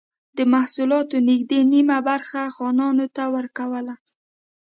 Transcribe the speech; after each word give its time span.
د 0.37 0.39
محصولاتو 0.53 1.15
نږدې 1.29 1.59
نییمه 1.71 1.97
برخه 2.09 2.41
خانانو 2.55 3.05
ته 3.15 3.23
ورکوله. 3.35 3.95